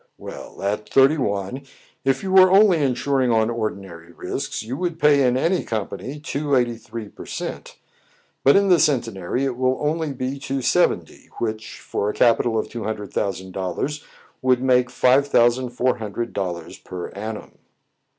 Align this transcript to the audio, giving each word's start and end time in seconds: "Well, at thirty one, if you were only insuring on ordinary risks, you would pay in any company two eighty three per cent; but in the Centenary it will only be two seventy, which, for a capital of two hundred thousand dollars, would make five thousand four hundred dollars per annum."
"Well, 0.17 0.63
at 0.63 0.89
thirty 0.89 1.19
one, 1.19 1.61
if 2.03 2.23
you 2.23 2.31
were 2.31 2.49
only 2.49 2.81
insuring 2.81 3.29
on 3.31 3.51
ordinary 3.51 4.11
risks, 4.11 4.63
you 4.63 4.75
would 4.77 4.97
pay 4.97 5.21
in 5.27 5.37
any 5.37 5.63
company 5.63 6.19
two 6.19 6.55
eighty 6.55 6.75
three 6.75 7.07
per 7.07 7.27
cent; 7.27 7.77
but 8.43 8.55
in 8.55 8.69
the 8.69 8.79
Centenary 8.79 9.45
it 9.45 9.55
will 9.57 9.77
only 9.79 10.11
be 10.11 10.39
two 10.39 10.63
seventy, 10.63 11.29
which, 11.37 11.79
for 11.79 12.09
a 12.09 12.13
capital 12.13 12.57
of 12.57 12.67
two 12.67 12.83
hundred 12.83 13.13
thousand 13.13 13.51
dollars, 13.51 14.03
would 14.41 14.59
make 14.63 14.89
five 14.89 15.27
thousand 15.27 15.69
four 15.69 15.97
hundred 15.99 16.33
dollars 16.33 16.79
per 16.79 17.09
annum." 17.09 17.59